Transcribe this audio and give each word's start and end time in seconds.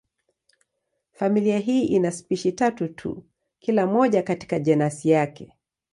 Familia 1.11 1.59
hii 1.59 1.85
ina 1.85 2.11
spishi 2.11 2.51
tatu 2.51 2.87
tu, 2.87 3.23
kila 3.59 3.85
moja 3.87 4.23
katika 4.23 4.59
jenasi 4.59 5.09
yake. 5.09 5.53